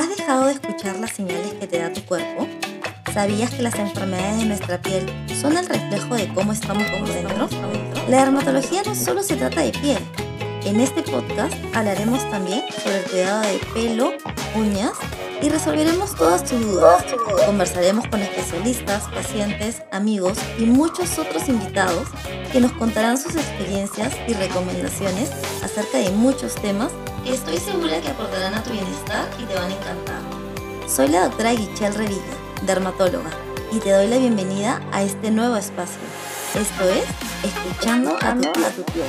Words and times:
¿Has 0.00 0.08
dejado 0.16 0.46
de 0.46 0.52
escuchar 0.52 0.96
las 0.98 1.10
señales 1.10 1.52
que 1.60 1.66
te 1.66 1.78
da 1.78 1.92
tu 1.92 2.00
cuerpo? 2.06 2.48
¿Sabías 3.12 3.50
que 3.50 3.60
las 3.60 3.74
enfermedades 3.74 4.38
de 4.38 4.46
nuestra 4.46 4.80
piel 4.80 5.06
son 5.38 5.58
el 5.58 5.68
reflejo 5.68 6.14
de 6.14 6.26
cómo 6.32 6.52
estamos 6.52 6.84
por 6.84 7.06
dentro? 7.06 7.46
La 8.08 8.20
dermatología 8.20 8.80
no 8.86 8.94
solo 8.94 9.22
se 9.22 9.36
trata 9.36 9.60
de 9.60 9.72
piel. 9.72 9.98
En 10.64 10.80
este 10.80 11.02
podcast 11.02 11.52
hablaremos 11.74 12.18
también 12.30 12.62
sobre 12.82 13.00
el 13.00 13.04
cuidado 13.10 13.42
de 13.42 13.60
pelo, 13.74 14.12
uñas 14.56 14.92
y 15.42 15.50
resolveremos 15.50 16.14
todas 16.14 16.44
tus 16.44 16.58
dudas. 16.62 17.04
Conversaremos 17.44 18.08
con 18.08 18.22
especialistas, 18.22 19.02
pacientes, 19.14 19.82
amigos 19.92 20.38
y 20.58 20.64
muchos 20.64 21.18
otros 21.18 21.46
invitados 21.46 22.08
que 22.50 22.60
nos 22.60 22.72
contarán 22.72 23.18
sus 23.18 23.36
experiencias 23.36 24.14
y 24.26 24.32
recomendaciones 24.32 25.30
acerca 25.62 25.98
de 25.98 26.10
muchos 26.12 26.54
temas 26.54 26.90
estoy 27.26 27.58
segura 27.58 28.00
que 28.00 28.08
aportarán 28.08 28.54
a 28.54 28.62
tu 28.62 28.70
bienestar 28.70 29.28
y 29.38 29.44
te 29.44 29.54
van 29.54 29.70
a 29.70 29.74
encantar. 29.74 30.20
Soy 30.88 31.08
la 31.08 31.24
doctora 31.24 31.52
Guichelle 31.52 31.96
Revilla, 31.96 32.20
dermatóloga, 32.66 33.30
y 33.72 33.78
te 33.78 33.90
doy 33.90 34.08
la 34.08 34.18
bienvenida 34.18 34.80
a 34.92 35.02
este 35.02 35.30
nuevo 35.30 35.56
espacio. 35.56 36.00
Esto 36.54 36.84
es 36.84 37.04
Escuchando 37.44 38.16
a 38.16 38.34
tu 38.34 38.82
piel. 38.92 39.06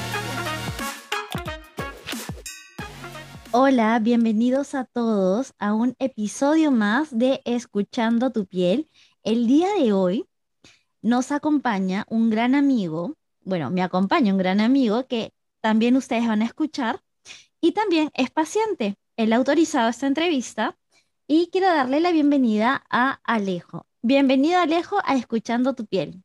Hola, 3.52 4.00
bienvenidos 4.00 4.76
a 4.76 4.86
todos 4.86 5.54
a 5.60 5.74
un 5.74 5.96
episodio 6.00 6.72
más 6.72 7.18
de 7.18 7.42
Escuchando 7.46 8.32
tu 8.32 8.46
piel. 8.46 8.90
El 9.24 9.48
día 9.48 9.68
de 9.80 9.94
hoy 9.94 10.26
nos 11.02 11.32
acompaña 11.32 12.06
un 12.10 12.30
gran 12.30 12.56
amigo, 12.56 13.16
bueno, 13.44 13.72
me 13.72 13.82
acompaña 13.82 14.32
un 14.32 14.38
gran 14.38 14.62
amigo 14.62 15.08
que 15.08 15.34
también 15.62 15.96
ustedes 15.96 16.28
van 16.28 16.42
a 16.42 16.46
escuchar 16.46 17.02
y 17.62 17.74
también 17.74 18.10
es 18.16 18.32
paciente. 18.32 18.98
Él 19.16 19.32
ha 19.32 19.36
autorizado 19.36 19.88
esta 19.90 20.08
entrevista 20.08 20.78
y 21.28 21.50
quiero 21.52 21.68
darle 21.68 22.02
la 22.02 22.12
bienvenida 22.12 22.84
a 22.90 23.20
Alejo. 23.24 23.86
Bienvenido 24.02 24.60
Alejo 24.60 24.98
a 25.06 25.16
Escuchando 25.16 25.76
tu 25.76 25.86
piel. 25.86 26.24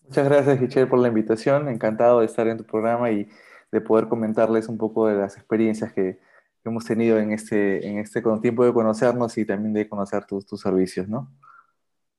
Muchas 0.00 0.24
gracias, 0.24 0.58
Gichelle, 0.58 0.86
por 0.86 0.98
la 0.98 1.08
invitación. 1.08 1.68
Encantado 1.68 2.20
de 2.20 2.26
estar 2.26 2.48
en 2.48 2.56
tu 2.56 2.64
programa 2.64 3.10
y 3.10 3.28
de 3.70 3.80
poder 3.82 4.08
comentarles 4.08 4.68
un 4.68 4.78
poco 4.78 5.06
de 5.06 5.16
las 5.16 5.36
experiencias 5.36 5.92
que, 5.92 6.18
hemos 6.66 6.86
tenido 6.86 7.18
en 7.18 7.30
este, 7.30 7.86
en 7.86 7.98
este 7.98 8.22
tiempo 8.40 8.64
de 8.64 8.72
conocernos 8.72 9.36
y 9.36 9.44
también 9.44 9.74
de 9.74 9.86
conocer 9.86 10.24
tus, 10.24 10.46
tus 10.46 10.62
servicios, 10.62 11.06
¿no? 11.06 11.30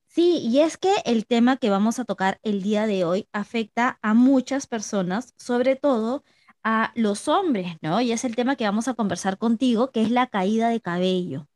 Sí, 0.05 0.37
y 0.37 0.59
es 0.59 0.77
que 0.77 0.93
el 1.03 1.25
tema 1.25 1.57
que 1.57 1.71
vamos 1.71 1.97
a 1.97 2.05
tocar 2.05 2.37
el 2.43 2.61
día 2.61 2.85
de 2.85 3.05
hoy 3.05 3.27
afecta 3.33 3.97
a 4.03 4.13
muchas 4.13 4.67
personas, 4.67 5.33
sobre 5.35 5.75
todo 5.75 6.23
a 6.65 6.93
los 6.95 7.29
hombres, 7.29 7.77
¿no? 7.81 8.01
Y 8.01 8.11
es 8.13 8.25
el 8.25 8.35
tema 8.35 8.57
que 8.57 8.65
vamos 8.65 8.89
a 8.89 8.95
conversar 8.95 9.39
contigo, 9.39 9.91
que 9.91 10.03
es 10.03 10.11
la 10.11 10.27
caída 10.27 10.69
de 10.69 10.81
cabello. 10.81 11.47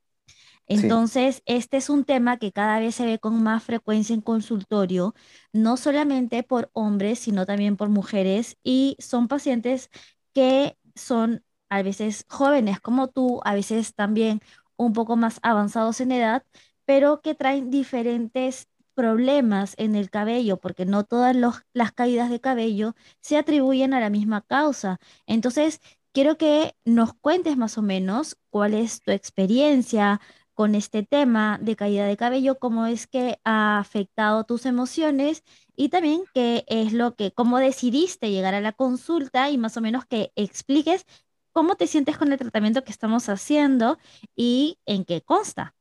Entonces, 0.67 1.41
este 1.45 1.77
es 1.77 1.89
un 1.89 2.05
tema 2.05 2.37
que 2.37 2.51
cada 2.51 2.79
vez 2.79 2.95
se 2.95 3.05
ve 3.05 3.19
con 3.19 3.41
más 3.43 3.63
frecuencia 3.63 4.13
en 4.13 4.21
consultorio, 4.21 5.15
no 5.51 5.77
solamente 5.77 6.43
por 6.43 6.69
hombres, 6.73 7.19
sino 7.19 7.45
también 7.45 7.75
por 7.77 7.89
mujeres, 7.89 8.57
y 8.63 8.95
son 8.99 9.27
pacientes 9.27 9.89
que 10.33 10.77
son 10.95 11.43
a 11.69 11.81
veces 11.83 12.25
jóvenes 12.29 12.79
como 12.81 13.07
tú, 13.09 13.41
a 13.45 13.53
veces 13.55 13.95
también 13.95 14.41
un 14.77 14.93
poco 14.93 15.15
más 15.17 15.39
avanzados 15.43 16.01
en 16.01 16.11
edad, 16.11 16.43
pero 16.85 17.21
que 17.21 17.35
traen 17.35 17.69
diferentes 17.71 18.67
problemas 18.99 19.75
en 19.77 19.95
el 19.95 20.09
cabello, 20.09 20.57
porque 20.57 20.85
no 20.85 21.05
todas 21.05 21.33
las 21.73 21.91
caídas 21.93 22.29
de 22.29 22.41
cabello 22.41 22.95
se 23.21 23.37
atribuyen 23.37 23.93
a 23.93 24.01
la 24.01 24.09
misma 24.09 24.41
causa. 24.41 24.99
Entonces, 25.25 25.79
quiero 26.11 26.37
que 26.37 26.75
nos 26.83 27.13
cuentes 27.13 27.55
más 27.55 27.77
o 27.77 27.81
menos 27.81 28.37
cuál 28.49 28.73
es 28.73 29.01
tu 29.01 29.11
experiencia 29.11 30.19
con 30.53 30.75
este 30.75 31.03
tema 31.03 31.57
de 31.61 31.77
caída 31.77 32.05
de 32.05 32.17
cabello, 32.17 32.59
cómo 32.59 32.87
es 32.87 33.07
que 33.07 33.39
ha 33.45 33.79
afectado 33.79 34.43
tus 34.43 34.65
emociones 34.65 35.43
y 35.77 35.87
también 35.87 36.23
qué 36.33 36.65
es 36.67 36.91
lo 36.91 37.15
que, 37.15 37.31
cómo 37.31 37.59
decidiste 37.59 38.31
llegar 38.31 38.53
a 38.53 38.59
la 38.59 38.73
consulta 38.73 39.49
y 39.49 39.57
más 39.57 39.77
o 39.77 39.81
menos 39.81 40.05
que 40.05 40.33
expliques 40.35 41.05
cómo 41.53 41.75
te 41.75 41.87
sientes 41.87 42.17
con 42.17 42.33
el 42.33 42.39
tratamiento 42.39 42.83
que 42.83 42.91
estamos 42.91 43.29
haciendo 43.29 43.97
y 44.35 44.77
en 44.85 45.05
qué 45.05 45.21
consta. 45.21 45.73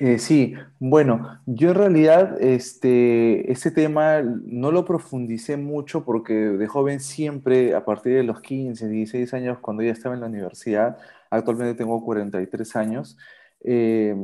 Eh, 0.00 0.18
sí, 0.18 0.54
bueno, 0.80 1.40
yo 1.46 1.70
en 1.70 1.74
realidad 1.76 2.40
este, 2.42 3.50
este 3.52 3.70
tema 3.70 4.22
no 4.22 4.72
lo 4.72 4.84
profundicé 4.84 5.56
mucho 5.56 6.04
porque 6.04 6.34
de 6.34 6.66
joven 6.66 7.00
siempre, 7.00 7.74
a 7.74 7.84
partir 7.84 8.14
de 8.14 8.24
los 8.24 8.40
15, 8.40 8.88
16 8.88 9.34
años, 9.34 9.58
cuando 9.60 9.82
ya 9.82 9.92
estaba 9.92 10.14
en 10.14 10.22
la 10.22 10.26
universidad, 10.26 10.98
actualmente 11.30 11.74
tengo 11.76 12.02
43 12.04 12.74
años, 12.76 13.16
eh, 13.62 14.16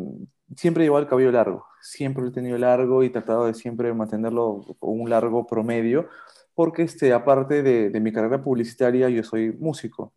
siempre 0.56 0.84
llevo 0.84 0.98
el 0.98 1.06
cabello 1.06 1.30
largo, 1.30 1.64
siempre 1.82 2.22
lo 2.22 2.30
he 2.30 2.32
tenido 2.32 2.58
largo 2.58 3.04
y 3.04 3.10
tratado 3.10 3.46
de 3.46 3.54
siempre 3.54 3.92
mantenerlo 3.94 4.76
un 4.80 5.08
largo 5.10 5.46
promedio, 5.46 6.08
porque 6.54 6.82
este, 6.82 7.12
aparte 7.12 7.62
de, 7.62 7.90
de 7.90 8.00
mi 8.00 8.12
carrera 8.12 8.42
publicitaria, 8.42 9.08
yo 9.08 9.22
soy 9.22 9.52
músico. 9.52 10.12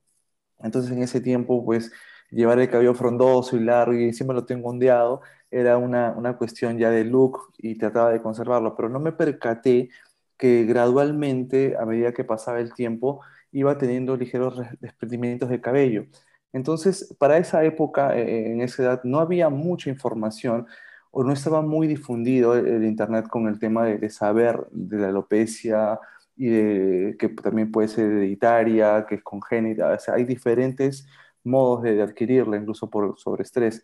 Entonces 0.59 0.92
en 0.92 1.03
ese 1.03 1.22
tiempo, 1.22 1.63
pues 1.66 1.92
llevar 2.34 2.59
el 2.59 2.69
cabello 2.69 2.94
frondoso 2.94 3.56
y 3.58 3.59
largo 3.62 3.94
y 3.94 4.06
encima 4.06 4.34
lo 4.34 4.46
tengo 4.46 4.69
ondeado, 4.69 5.22
era 5.53 5.78
una, 5.78 6.14
una, 6.18 6.38
cuestión 6.38 6.78
ya 6.78 6.90
de 6.90 7.06
look 7.06 7.53
y 7.58 7.75
trataba 7.78 8.12
de 8.12 8.22
conservarlo, 8.22 8.75
pero 8.75 8.90
no 8.90 9.00
me 9.00 9.12
percaté 9.12 9.90
que 10.38 10.66
gradualmente, 10.66 11.75
a 11.80 11.86
medida 11.86 12.14
que 12.14 12.24
pasaba 12.24 12.59
el 12.59 12.74
tiempo, 12.74 13.22
iba 13.52 13.78
teniendo 13.78 14.18
ligeros 14.18 14.59
desprendimientos 14.81 15.50
de 15.50 15.62
cabello. 15.62 16.06
Entonces, 16.53 17.16
para 17.19 17.38
esa 17.38 17.63
época, 17.63 18.18
eh, 18.18 18.52
en 18.52 18.62
esa 18.62 18.84
edad, 18.84 19.02
no 19.03 19.19
había 19.19 19.50
mucha 19.50 19.90
información 19.90 20.68
o 21.12 21.24
no 21.24 21.34
estaba 21.34 21.62
muy 21.62 21.88
difundido 21.88 22.56
el, 22.56 22.84
Internet 22.86 23.28
con 23.30 23.47
el 23.47 23.59
tema 23.59 23.86
de, 23.86 23.97
de, 24.00 24.09
saber 24.09 24.68
de 24.72 24.97
la 24.97 25.09
alopecia 25.09 26.00
y 26.36 26.47
de, 26.50 27.16
que 27.19 27.30
también 27.30 27.72
puede 27.72 27.88
ser 27.88 28.06
hereditaria, 28.12 29.06
que 29.08 29.16
es 29.16 29.24
congénita. 29.24 29.97
Hay 30.13 30.24
diferentes 30.25 31.08
modos 31.44 31.84
de, 31.84 32.02
adquirirla, 32.02 32.58
incluso 32.58 32.90
por 32.90 33.18
sobreestrés. 33.19 33.84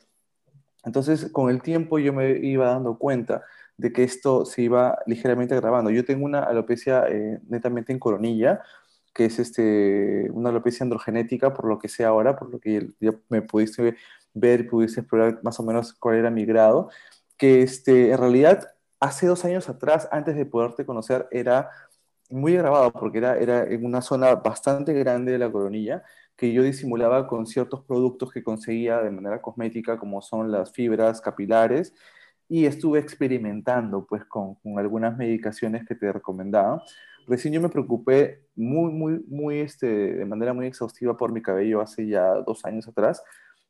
Entonces, 0.83 1.31
con 1.31 1.49
el 1.49 1.61
tiempo 1.61 1.99
yo 1.99 2.13
me 2.13 2.37
iba 2.39 2.67
dando 2.67 2.97
cuenta 2.97 3.43
de 3.77 3.93
que 3.93 4.03
esto 4.03 4.45
se 4.45 4.61
iba 4.63 4.99
ligeramente 5.05 5.53
agravando. 5.53 5.89
Yo 5.89 6.05
tengo 6.05 6.25
una 6.25 6.43
alopecia 6.43 7.05
eh, 7.07 7.39
netamente 7.47 7.93
en 7.93 7.99
coronilla, 7.99 8.61
que 9.13 9.25
es 9.25 9.39
este, 9.39 10.29
una 10.31 10.49
alopecia 10.49 10.83
androgenética, 10.83 11.53
por 11.53 11.65
lo 11.65 11.79
que 11.79 11.87
sé 11.89 12.05
ahora, 12.05 12.35
por 12.35 12.49
lo 12.51 12.59
que 12.59 12.89
ya 12.99 13.11
me 13.29 13.41
pudiste 13.41 13.95
ver, 14.33 14.67
pudiste 14.69 15.01
explorar 15.01 15.39
más 15.43 15.59
o 15.59 15.63
menos 15.63 15.93
cuál 15.93 16.15
era 16.17 16.29
mi 16.29 16.45
grado, 16.45 16.89
que 17.37 17.61
este, 17.61 18.11
en 18.11 18.17
realidad 18.17 18.69
hace 18.99 19.27
dos 19.27 19.45
años 19.45 19.69
atrás, 19.69 20.07
antes 20.11 20.35
de 20.35 20.45
poderte 20.45 20.85
conocer, 20.85 21.27
era 21.31 21.69
muy 22.29 22.55
agravado 22.55 22.91
porque 22.91 23.17
era, 23.19 23.37
era 23.37 23.63
en 23.63 23.85
una 23.85 24.01
zona 24.01 24.35
bastante 24.35 24.93
grande 24.93 25.31
de 25.31 25.39
la 25.39 25.51
coronilla 25.51 26.03
que 26.39 26.53
yo 26.53 26.63
disimulaba 26.63 27.27
con 27.27 27.45
ciertos 27.45 27.83
productos 27.83 28.31
que 28.31 28.43
conseguía 28.43 29.01
de 29.01 29.11
manera 29.11 29.41
cosmética, 29.41 29.97
como 29.97 30.21
son 30.21 30.51
las 30.51 30.71
fibras 30.71 31.19
capilares, 31.19 31.93
y 32.47 32.65
estuve 32.65 32.99
experimentando 32.99 34.05
pues 34.07 34.23
con, 34.25 34.57
algunas 34.77 35.17
medicaciones 35.17 35.85
que 35.85 35.95
te 35.95 36.11
recomendaba. 36.13 36.81
Recién 37.27 37.53
yo 37.53 37.61
me 37.61 37.67
preocupé 37.67 38.45
muy, 38.55 38.91
muy, 38.91 39.19
muy, 39.27 39.59
este, 39.59 39.87
de 39.87 40.25
manera 40.25 40.53
muy 40.53 40.65
exhaustiva 40.67 41.17
por 41.17 41.33
mi 41.33 41.41
cabello 41.41 41.81
hace 41.81 42.07
ya 42.07 42.35
dos 42.35 42.63
años 42.63 42.87
atrás, 42.87 43.21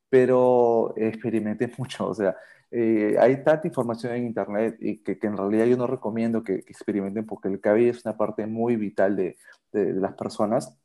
pero 0.07 0.93
experimenté 0.95 1.71
mucho, 1.77 2.07
o 2.07 2.13
sea, 2.13 2.35
eh, 2.71 3.15
hay 3.19 3.43
tanta 3.43 3.67
información 3.67 4.13
en 4.13 4.27
Internet 4.27 4.77
y 4.79 4.99
que, 4.99 5.17
que, 5.17 5.25
en 5.25 5.37
realidad 5.37 5.65
yo 5.65 5.75
no 5.75 5.87
recomiendo 5.87 6.43
que, 6.43 6.53
experimenten 6.53 7.25
porque 7.25 7.47
el 7.47 7.59
cabello 7.59 7.89
es 7.89 8.05
una 8.05 8.15
parte 8.15 8.45
muy 8.45 8.75
vital 8.75 9.15
de, 9.15 9.37
de 9.73 9.93
las 9.93 10.13
personas 10.13 10.78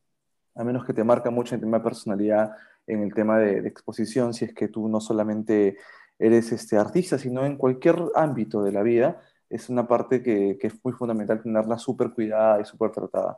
a 0.55 0.65
menos 0.65 0.85
que 0.85 0.93
te 0.95 1.05
marca 1.05 1.31
mucho 1.31 1.55
en 1.55 1.61
tema 1.61 1.79
de 1.79 1.85
personalidad, 1.85 2.53
en 2.87 3.03
el 3.03 3.15
tema 3.15 3.39
de, 3.39 3.63
de, 3.63 3.69
exposición, 3.69 4.35
si 4.35 4.45
es 4.45 4.55
que 4.55 4.69
tú 4.69 4.89
no 4.89 5.01
solamente 5.01 5.77
eres 6.19 6.53
este, 6.53 6.77
artista, 6.77 7.19
sino 7.19 7.45
en 7.45 7.57
cualquier 7.57 7.97
ámbito 8.15 8.63
de 8.63 8.73
la 8.73 8.83
vida, 8.83 9.21
es 9.49 9.69
una 9.69 9.87
parte 9.87 10.23
que, 10.23 10.59
que 10.61 10.69
es 10.69 10.75
muy 10.85 10.93
fundamental 10.93 11.43
tenerla 11.43 11.79
súper 11.79 12.11
cuidada 12.11 12.61
y 12.61 12.65
súper 12.65 12.91
tratada. 12.91 13.37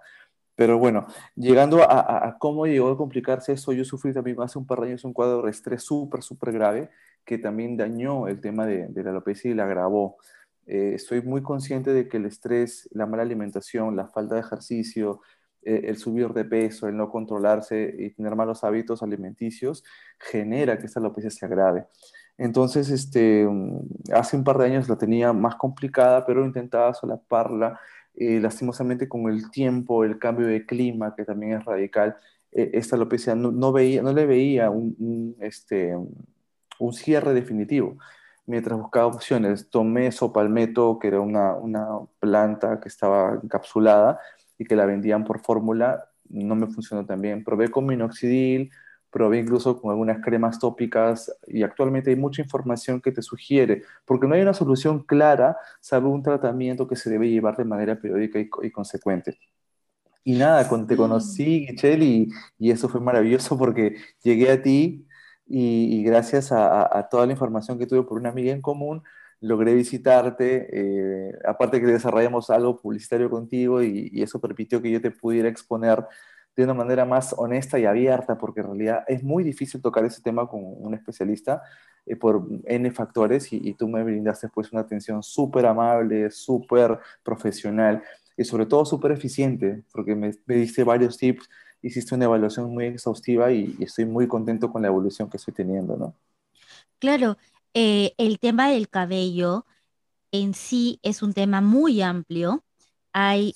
Pero 0.55 0.79
bueno, 0.79 1.07
llegando 1.35 1.83
a, 1.83 2.01
a, 2.01 2.29
a, 2.29 2.39
cómo 2.39 2.67
llegó 2.67 2.91
a 2.91 2.97
complicarse 2.97 3.53
eso, 3.53 3.73
yo 3.73 3.85
sufrí 3.85 4.15
también 4.15 4.41
hace 4.41 4.59
un 4.59 4.67
par 4.67 4.81
de 4.81 4.89
años 4.89 5.05
un 5.05 5.13
cuadro 5.13 5.43
de 5.43 5.51
estrés 5.51 5.83
súper, 5.83 6.23
súper 6.23 6.53
grave 6.53 6.91
que 7.25 7.39
también 7.39 7.77
dañó 7.77 8.29
el 8.29 8.41
tema 8.41 8.65
de, 8.65 8.87
de 8.89 9.03
la 9.03 9.11
alopecia 9.11 9.51
y 9.51 9.55
la 9.55 9.65
agravó. 9.65 10.17
Eh, 10.67 10.93
estoy 10.95 11.23
muy 11.23 11.43
consciente 11.43 11.93
de 11.93 12.09
que 12.09 12.17
el 12.17 12.27
estrés, 12.27 12.89
la 12.93 13.07
mala 13.07 13.23
alimentación, 13.23 13.97
la 13.97 14.07
falta 14.09 14.37
de 14.37 14.41
ejercicio, 14.41 15.21
eh, 15.67 15.89
el 15.89 15.99
subir 15.99 16.29
de 16.33 16.45
peso, 16.45 16.87
el 16.87 16.97
no 16.97 17.11
controlarse 17.11 17.93
y 17.99 18.11
tener 18.11 18.37
malos 18.37 18.63
hábitos 18.63 19.03
alimenticios 19.03 19.83
genera 20.19 20.79
que 20.79 20.87
esta 20.87 21.01
alopecia 21.01 21.29
se 21.31 21.45
agrave. 21.45 21.87
Entonces, 22.39 22.89
este, 22.91 23.45
mm, 23.45 24.13
hace 24.15 24.37
un 24.37 24.45
par 24.45 24.59
de 24.59 24.67
años 24.67 24.89
la 24.89 24.97
tenía 24.97 25.33
más 25.33 25.57
complicada, 25.57 26.25
pero 26.25 26.45
intentaba 26.45 26.95
solaparla. 26.95 27.81
Eh, 28.15 28.39
lastimosamente, 28.41 29.09
con 29.09 29.29
el 29.29 29.51
tiempo, 29.51 30.05
el 30.05 30.19
cambio 30.19 30.47
de 30.47 30.65
clima, 30.65 31.15
que 31.17 31.25
también 31.25 31.59
es 31.59 31.65
radical, 31.65 32.17
eh, 32.53 32.71
esta 32.75 32.97
alopecia 32.97 33.35
no, 33.35 33.73
veía, 33.73 34.03
no 34.03 34.13
le 34.13 34.25
veía 34.27 34.71
un, 34.71 34.95
un, 35.01 35.37
este, 35.41 35.97
un 36.79 36.93
cierre 36.93 37.35
definitivo. 37.35 37.99
Mientras 38.47 38.79
buscaba 38.79 39.07
opciones, 39.07 39.69
tomé 39.71 40.13
Sopalmeto, 40.13 40.99
que 41.01 41.09
era 41.09 41.21
una, 41.21 41.55
una 41.55 41.89
planta 42.21 42.79
que 42.81 42.89
estaba 42.89 43.41
encapsulada 43.43 44.21
y 44.59 44.65
que 44.65 44.77
la 44.77 44.87
vendían 44.87 45.25
por 45.25 45.41
fórmula, 45.41 46.11
no 46.29 46.55
me 46.57 46.67
funcionó 46.69 47.05
tan 47.07 47.21
bien. 47.21 47.45
Probé 47.45 47.71
con 47.71 47.87
minoxidil, 47.87 48.71
probé 49.11 49.39
incluso 49.39 49.81
con 49.81 49.91
algunas 49.91 50.21
cremas 50.25 50.59
tópicas 50.59 51.33
y 51.47 51.63
actualmente 51.63 52.11
hay 52.11 52.17
mucha 52.17 52.43
información 52.43 53.01
que 53.01 53.13
te 53.13 53.23
sugiere, 53.23 53.83
porque 54.05 54.27
no 54.27 54.35
hay 54.35 54.43
una 54.43 54.55
solución 54.55 55.05
clara, 55.05 55.57
salvo 55.81 56.11
un 56.11 56.23
tratamiento 56.23 56.87
que 56.89 56.97
se 56.97 57.11
debe 57.11 57.29
llevar 57.31 57.57
de 57.57 57.65
manera 57.65 57.97
periódica 58.01 58.39
y, 58.41 58.49
y 58.63 58.71
consecuente. 58.71 59.39
Y 60.25 60.37
nada, 60.39 60.69
cuando 60.69 60.89
te 60.89 60.97
conocí, 60.97 61.67
Michelle, 61.71 62.05
y, 62.05 62.29
y 62.59 62.71
eso 62.73 62.89
fue 62.89 63.01
maravilloso 63.01 63.57
porque 63.59 63.97
llegué 64.23 64.51
a 64.51 64.61
ti 64.63 65.07
y, 65.47 66.01
y 66.01 66.03
gracias 66.05 66.51
a, 66.53 66.83
a- 66.83 66.99
a 66.99 67.09
toda 67.09 67.27
la 67.27 67.33
información 67.33 67.79
que 67.79 67.87
tuve 67.87 68.03
por 68.03 68.19
una 68.19 68.31
amiga 68.31 68.53
en 68.53 68.61
común, 68.63 69.03
logré 69.41 69.75
visitarte. 69.75 70.69
eh, 70.73 71.33
aparte 71.47 71.81
que 71.81 71.87
desarrollamos 71.87 72.51
algo 72.51 72.81
publicitario 72.81 73.31
contigo 73.31 73.83
y, 73.83 74.11
y 74.13 74.23
eso 74.23 74.41
permitió 74.41 74.81
que 74.83 74.91
yo 74.91 75.01
te 75.01 75.11
pudiera 75.11 75.49
exponer 75.49 76.05
de 76.57 76.65
una 76.65 76.75
manera 76.75 77.05
más 77.05 77.35
honesta 77.37 77.79
y 77.79 77.85
abierta, 77.85 78.39
porque 78.39 78.61
en 78.61 78.67
realidad 78.69 79.05
es 79.09 79.23
muy 79.23 79.45
difícil 79.45 79.83
tocar 79.83 80.05
ese 80.07 80.23
tema 80.23 80.49
con 80.49 80.61
un 80.65 80.95
especialista 80.95 81.63
eh, 82.07 82.17
por 82.17 82.47
N 82.65 82.91
factores 82.93 83.53
y, 83.53 83.61
y 83.63 83.75
tú 83.75 83.89
me 83.89 84.03
brindaste 84.03 84.49
pues 84.49 84.73
una 84.73 84.81
atención 84.83 85.23
súper 85.23 85.67
amable, 85.67 86.31
súper 86.31 86.99
profesional 87.23 88.03
y 88.37 88.45
sobre 88.45 88.67
todo 88.67 88.85
súper 88.87 89.13
eficiente, 89.13 89.85
porque 89.93 90.15
me, 90.15 90.33
me 90.47 90.57
diste 90.57 90.85
varios 90.85 91.17
tips, 91.19 91.49
hiciste 91.83 92.15
una 92.15 92.25
evaluación 92.27 92.71
muy 92.73 92.87
exhaustiva 92.87 93.51
y, 93.53 93.77
y 93.79 93.85
estoy 93.85 94.07
muy 94.07 94.27
contento 94.29 94.71
con 94.73 94.83
la 94.83 94.89
evolución 94.89 95.29
que 95.31 95.37
estoy 95.39 95.55
teniendo, 95.55 95.97
¿no? 95.97 96.15
Claro, 96.99 97.37
eh, 97.77 98.15
el 98.19 98.39
tema 98.41 98.71
del 98.71 98.89
cabello 98.89 99.67
en 100.33 100.55
sí 100.55 101.01
es 101.03 101.23
un 101.23 101.35
tema 101.35 101.61
muy 101.61 102.03
amplio. 102.03 102.65
Hay 103.13 103.55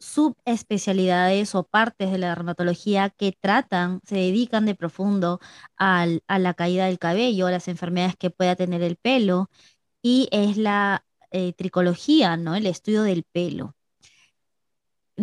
subespecialidades 0.00 1.54
o 1.56 1.64
partes 1.64 2.12
de 2.12 2.18
la 2.18 2.28
dermatología 2.30 3.10
que 3.10 3.32
tratan, 3.32 4.00
se 4.04 4.16
dedican 4.16 4.66
de 4.66 4.76
profundo 4.76 5.40
a 5.78 6.06
la 6.38 6.54
caída 6.54 6.86
del 6.86 6.98
cabello, 7.00 7.46
a 7.48 7.52
las 7.52 7.68
enfermedades 7.68 8.16
que 8.16 8.30
pueda 8.30 8.56
tener 8.56 8.82
el 8.82 8.96
pelo, 8.96 9.50
y 10.02 10.28
es 10.32 10.56
la 10.56 11.04
eh, 11.32 11.52
tricología, 11.54 12.36
¿no? 12.36 12.54
El 12.56 12.66
estudio 12.66 13.02
del 13.04 13.24
pelo. 13.24 13.74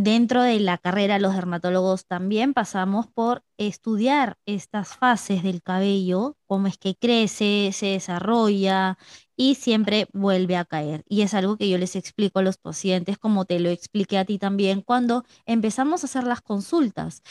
Dentro 0.02 0.44
de 0.44 0.62
la 0.62 0.78
carrera, 0.78 1.20
los 1.20 1.36
dermatólogos 1.36 2.06
también 2.06 2.54
pasamos 2.54 3.08
por 3.08 3.44
estudiar 3.58 4.38
estas 4.46 4.96
fases 4.96 5.44
del 5.44 5.62
cabello, 5.62 6.38
cómo 6.48 6.68
es 6.68 6.78
que 6.78 6.96
crece, 6.96 7.72
se 7.74 7.88
desarrolla 7.88 8.98
y 9.36 9.56
siempre 9.56 10.08
vuelve 10.14 10.56
a 10.56 10.64
caer. 10.64 11.04
Y 11.10 11.24
es 11.24 11.34
algo 11.34 11.58
que 11.58 11.68
yo 11.68 11.78
les 11.78 11.98
explico 11.98 12.40
a 12.40 12.44
los 12.44 12.58
pacientes, 12.58 13.18
como 13.18 13.44
te 13.44 13.60
lo 13.60 13.68
expliqué 13.68 14.18
a 14.18 14.24
ti 14.24 14.38
también 14.40 14.84
cuando 14.84 15.26
empezamos 15.46 16.02
a 16.02 16.08
hacer 16.08 16.24
las 16.24 16.40
consultas, 16.40 17.22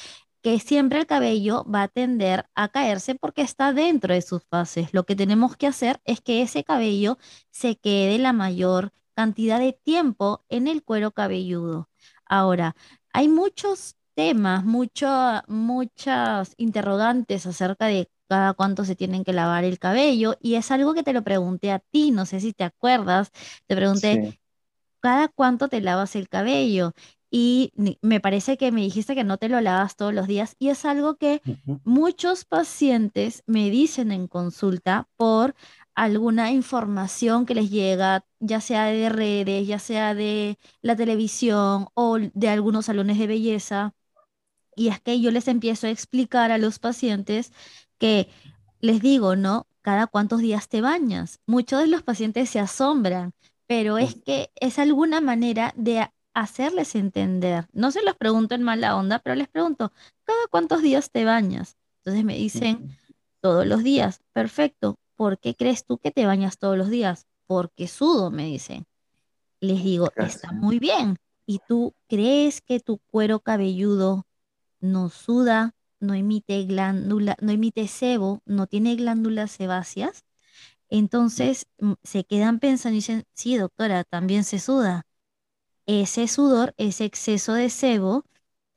que 0.42 0.60
siempre 0.60 0.98
el 0.98 1.06
cabello 1.06 1.64
va 1.64 1.84
a 1.84 1.88
tender 1.88 2.50
a 2.54 2.68
caerse 2.68 3.14
porque 3.14 3.40
está 3.40 3.72
dentro 3.72 4.12
de 4.12 4.20
sus 4.20 4.42
fases. 4.44 4.92
Lo 4.92 5.04
que 5.04 5.16
tenemos 5.16 5.56
que 5.56 5.68
hacer 5.68 6.02
es 6.04 6.20
que 6.20 6.42
ese 6.42 6.64
cabello 6.64 7.16
se 7.50 7.76
quede 7.76 8.18
la 8.18 8.34
mayor 8.34 8.92
cantidad 9.14 9.58
de 9.58 9.72
tiempo 9.72 10.44
en 10.50 10.68
el 10.68 10.84
cuero 10.84 11.12
cabelludo. 11.12 11.88
Ahora, 12.28 12.75
hay 13.12 13.28
muchos 13.28 13.96
temas, 14.14 14.64
mucho, 14.64 15.08
muchas 15.48 16.54
interrogantes 16.56 17.46
acerca 17.46 17.86
de 17.86 18.08
cada 18.28 18.52
cuánto 18.54 18.84
se 18.84 18.96
tienen 18.96 19.25
que 19.25 19.32
lavar 19.32 19.64
el 19.64 19.78
cabello 19.78 20.36
y 20.40 20.54
es 20.56 20.70
algo 20.70 20.92
que 20.94 21.02
te 21.02 21.12
lo 21.12 21.22
pregunté 21.22 21.72
a 21.72 21.78
ti, 21.78 22.10
no 22.10 22.26
sé 22.26 22.40
si 22.40 22.52
te 22.52 22.64
acuerdas, 22.64 23.30
te 23.66 23.76
pregunté 23.76 24.20
Sí. 24.20 24.38
cada 25.00 25.28
cuánto 25.28 25.69
te 25.69 25.80
lavas 25.80 26.16
el 26.16 26.28
cabello 26.28 26.92
y 27.30 27.72
me 28.02 28.20
parece 28.20 28.56
que 28.56 28.72
me 28.72 28.80
dijiste 28.82 29.14
que 29.14 29.25
no 29.25 29.38
te 29.38 29.48
lo 29.48 29.60
lavas 29.60 29.96
todos 29.96 30.14
los 30.14 30.26
días 30.26 30.56
y 30.58 30.70
es 30.70 30.84
algo 30.84 31.16
que 31.16 31.42
muchos 31.84 32.44
pacientes 32.44 33.42
me 33.46 33.70
dicen 33.70 34.12
en 34.12 34.28
consulta 34.28 35.08
por 35.16 35.54
alguna 35.98 36.52
información 36.52 37.44
que 37.44 37.54
les 37.56 37.70
llega, 37.70 38.24
ya 38.38 38.60
sea 38.60 38.84
de 38.84 39.08
redes, 39.08 39.66
ya 39.66 39.80
sea 39.80 40.14
de 40.14 40.56
la 40.80 40.94
televisión 40.94 41.88
o 41.94 42.18
de 42.18 42.48
algunos 42.48 42.86
salones 42.86 43.18
de 43.18 43.26
belleza. 43.26 43.94
Y 44.76 44.88
es 44.88 45.00
que 45.00 45.20
yo 45.20 45.32
les 45.32 45.48
empiezo 45.48 45.88
a 45.88 45.90
explicar 45.90 46.52
a 46.52 46.58
los 46.58 46.78
pacientes 46.78 47.52
que 47.98 48.28
les 48.80 49.00
digo, 49.00 49.34
¿no? 49.36 49.66
Cada 49.82 50.06
cuántos 50.06 50.40
días 50.40 50.68
te 50.68 50.80
bañas. 50.82 51.40
Muchos 51.46 51.80
de 51.80 51.88
los 51.88 52.04
pacientes 52.04 52.48
se 52.50 52.60
asombran, 52.60 53.32
pero 53.66 53.98
es 53.98 54.14
que 54.14 54.52
es 54.60 54.78
alguna 54.78 55.20
manera 55.20 55.74
de 55.76 56.08
hacerles 56.32 56.94
entender. 56.94 57.66
No 57.72 57.90
se 57.90 58.02
los 58.04 58.16
pregunto 58.16 58.54
en 58.54 58.62
mala 58.62 58.96
onda, 58.96 59.18
pero 59.18 59.34
les 59.34 59.48
pregunto, 59.48 59.92
¿cada 60.24 60.46
cuántos 60.50 60.82
días 60.82 61.10
te 61.10 61.24
bañas? 61.24 61.76
Entonces 61.98 62.24
me 62.24 62.36
dicen, 62.36 62.96
todos 63.40 63.66
los 63.66 63.82
días. 63.82 64.20
Perfecto. 64.32 64.96
¿Por 65.18 65.40
qué 65.40 65.56
crees 65.56 65.84
tú 65.84 65.98
que 65.98 66.12
te 66.12 66.26
bañas 66.26 66.58
todos 66.58 66.78
los 66.78 66.90
días? 66.90 67.26
Porque 67.48 67.88
sudo, 67.88 68.30
me 68.30 68.44
dicen. 68.46 68.86
Les 69.60 69.82
digo, 69.82 70.12
está 70.16 70.52
muy 70.52 70.78
bien. 70.78 71.18
¿Y 71.44 71.60
tú 71.66 71.94
crees 72.08 72.60
que 72.62 72.78
tu 72.80 72.98
cuero 72.98 73.40
cabelludo 73.40 74.26
no 74.80 75.10
suda, 75.10 75.74
no 76.00 76.14
emite 76.14 76.64
glándula, 76.66 77.36
no 77.40 77.50
emite 77.52 77.88
sebo, 77.88 78.42
no 78.46 78.68
tiene 78.68 78.94
glándulas 78.94 79.50
sebáceas? 79.50 80.24
Entonces 80.88 81.66
mm, 81.80 81.94
se 82.04 82.24
quedan 82.24 82.60
pensando 82.60 82.94
y 82.94 82.98
dicen, 82.98 83.24
sí, 83.34 83.56
doctora, 83.56 84.04
también 84.04 84.44
se 84.44 84.60
suda. 84.60 85.04
Ese 85.86 86.28
sudor, 86.28 86.74
ese 86.78 87.04
exceso 87.06 87.54
de 87.54 87.70
sebo, 87.70 88.24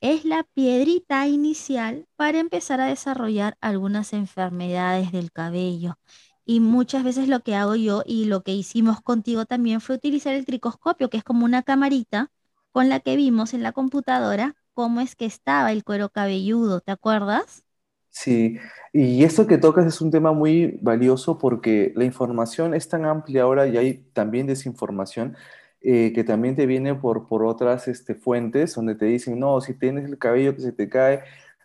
es 0.00 0.24
la 0.24 0.44
piedrita 0.44 1.28
inicial 1.28 2.06
para 2.16 2.40
empezar 2.40 2.80
a 2.80 2.86
desarrollar 2.86 3.56
algunas 3.60 4.12
enfermedades 4.12 5.12
del 5.12 5.30
cabello. 5.32 5.98
Y 6.44 6.60
muchas 6.60 7.04
veces 7.04 7.28
lo 7.28 7.40
que 7.42 7.54
hago 7.56 7.76
yo 7.76 8.02
y 8.06 8.26
lo 8.26 8.42
que 8.42 8.52
hicimos 8.52 9.00
contigo 9.02 9.46
también 9.46 9.80
fue 9.80 9.96
utilizar 9.96 10.34
el 10.34 10.44
tricoscopio, 10.46 11.10
que 11.10 11.18
es 11.18 11.24
como 11.24 11.44
una 11.44 11.62
camarita 11.62 12.30
con 12.72 12.88
la 12.88 13.00
que 13.00 13.16
vimos 13.16 13.54
en 13.54 13.62
la 13.62 13.72
computadora 13.72 14.54
cómo 14.74 15.00
es 15.00 15.16
que 15.16 15.26
estaba 15.26 15.72
el 15.72 15.84
cuero 15.84 16.10
cabelludo, 16.10 16.80
¿te 16.80 16.92
acuerdas? 16.92 17.64
Sí, 18.10 18.58
y 18.92 19.24
esto 19.24 19.46
que 19.46 19.56
tocas 19.58 19.86
es 19.86 20.00
un 20.02 20.10
tema 20.10 20.32
muy 20.32 20.78
valioso 20.82 21.38
porque 21.38 21.92
la 21.96 22.04
información 22.04 22.74
es 22.74 22.88
tan 22.88 23.06
amplia 23.06 23.42
ahora 23.42 23.66
y 23.66 23.76
hay 23.78 23.94
también 24.12 24.46
desinformación 24.46 25.34
eh, 25.80 26.12
que 26.14 26.22
también 26.22 26.54
te 26.54 26.66
viene 26.66 26.94
por, 26.94 27.26
por 27.26 27.42
otras 27.44 27.88
este, 27.88 28.14
fuentes 28.14 28.74
donde 28.74 28.94
te 28.96 29.06
dicen, 29.06 29.38
no, 29.40 29.60
si 29.62 29.74
tienes 29.74 30.04
el 30.04 30.18
cabello 30.18 30.54
que 30.54 30.60
se 30.60 30.72
te 30.72 30.88
cae, 30.90 31.22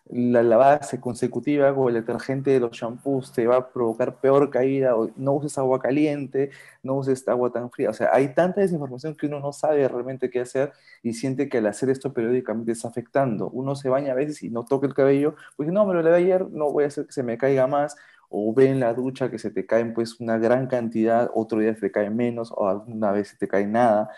la 0.09 0.41
lavada 0.43 0.79
consecutiva 1.01 1.73
con 1.75 1.89
el 1.89 1.95
detergente 1.95 2.51
de 2.51 2.59
los 2.59 2.71
shampoos 2.71 3.33
te 3.33 3.45
va 3.47 3.57
a 3.57 3.69
provocar 3.71 4.19
peor 4.21 4.49
caída, 4.49 4.95
o 4.95 5.09
no 5.17 5.33
uses 5.33 5.57
agua 5.57 5.79
caliente, 5.79 6.51
no 6.83 6.95
uses 6.95 7.27
agua 7.27 7.51
tan 7.51 7.69
fría. 7.71 7.89
O 7.89 7.93
sea, 7.93 8.09
hay 8.13 8.33
tanta 8.33 8.61
desinformación 8.61 9.15
que 9.15 9.27
uno 9.27 9.39
no 9.39 9.51
sabe 9.53 9.87
realmente 9.87 10.29
qué 10.29 10.41
hacer 10.41 10.73
y 11.03 11.13
siente 11.13 11.49
que 11.49 11.57
al 11.57 11.67
hacer 11.67 11.89
esto 11.89 12.13
periódicamente 12.13 12.71
está 12.71 12.87
afectando. 12.87 13.49
Uno 13.49 13.75
se 13.75 13.89
baña 13.89 14.13
a 14.13 14.15
veces 14.15 14.43
y 14.43 14.49
no 14.49 14.65
toca 14.65 14.87
el 14.87 14.93
cabello 14.93 15.35
pues 15.55 15.69
no, 15.71 15.85
me 15.85 15.93
lo 15.93 16.01
lavé 16.01 16.17
ayer, 16.17 16.49
no 16.49 16.71
voy 16.71 16.83
a 16.85 16.87
hacer 16.87 17.05
que 17.07 17.13
se 17.13 17.23
me 17.23 17.37
caiga 17.37 17.67
más, 17.67 17.95
o 18.29 18.53
ve 18.53 18.69
en 18.69 18.79
la 18.79 18.93
ducha 18.93 19.31
que 19.31 19.39
se 19.39 19.51
te 19.51 19.65
caen 19.65 19.93
pues 19.93 20.19
una 20.19 20.37
gran 20.37 20.67
cantidad, 20.67 21.29
otro 21.33 21.59
día 21.59 21.73
se 21.75 21.81
te 21.81 21.91
cae 21.91 22.09
menos, 22.09 22.51
o 22.55 22.67
alguna 22.67 23.11
vez 23.11 23.29
se 23.29 23.37
te 23.37 23.47
cae 23.47 23.65
nada, 23.65 24.09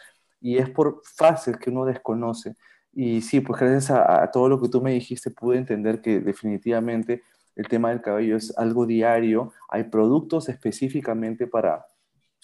y 0.41 0.58
es 0.58 0.69
por 0.69 1.01
fases 1.03 1.58
que 1.58 1.69
uno 1.69 1.86
desconoce. 1.86 2.55
Y 2.93 3.22
sí, 3.22 3.41
pues 3.41 3.60
gracias 3.60 3.91
a, 3.91 4.24
a 4.24 4.31
todo 4.31 4.50
lo 4.50 4.60
que 4.62 4.69
tú 4.69 4.81
me 4.81 4.91
dijiste 4.91 5.31
pude 5.31 5.58
entender 5.58 6.01
que 6.01 6.19
definitivamente 6.19 7.24
el 7.55 7.67
tema 7.67 7.89
del 7.89 8.01
cabello 8.01 8.36
es 8.38 8.58
algo 8.58 8.86
diario, 8.86 9.51
hay 9.69 9.84
productos 9.86 10.50
específicamente 10.50 11.48
para 11.48 11.86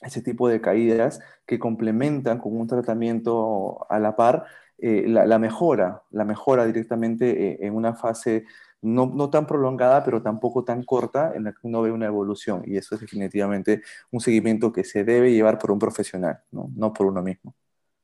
ese 0.01 0.21
tipo 0.21 0.47
de 0.49 0.61
caídas 0.61 1.19
que 1.45 1.59
complementan 1.59 2.39
con 2.39 2.57
un 2.57 2.67
tratamiento 2.67 3.85
a 3.89 3.99
la 3.99 4.15
par 4.15 4.45
eh, 4.77 5.05
la, 5.07 5.25
la, 5.25 5.39
mejora, 5.39 6.03
la 6.11 6.25
mejora 6.25 6.65
directamente 6.65 7.51
eh, 7.53 7.57
en 7.61 7.75
una 7.75 7.95
fase 7.95 8.45
no, 8.81 9.07
no, 9.07 9.29
tan 9.29 9.47
prolongada, 9.47 10.03
pero 10.03 10.21
tampoco 10.21 10.63
tan 10.63 10.83
corta, 10.83 11.31
en 11.33 11.45
la 11.45 11.53
que 11.53 11.59
uno 11.63 11.81
ve 11.81 11.91
una 11.91 12.05
evolución. 12.05 12.61
Y 12.65 12.77
eso 12.77 12.95
es 12.95 13.01
definitivamente 13.01 13.81
un 14.11 14.19
seguimiento 14.19 14.71
que 14.71 14.83
se 14.83 15.03
debe 15.03 15.31
llevar 15.31 15.57
por 15.57 15.71
un 15.71 15.79
profesional, 15.79 16.39
no, 16.51 16.69
no 16.75 16.93
por 16.93 17.07
uno 17.07 17.21
mismo. 17.23 17.55